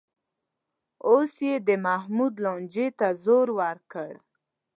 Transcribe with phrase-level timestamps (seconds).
[1.07, 4.11] اوس یې د محمود لانجې ته زور ورکړ